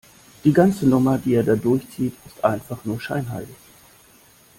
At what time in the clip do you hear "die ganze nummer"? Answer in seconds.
0.43-1.19